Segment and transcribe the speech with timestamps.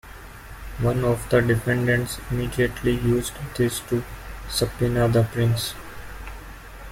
[0.79, 4.03] One of the defendants immediately used this to
[4.49, 5.75] subpoena the prince.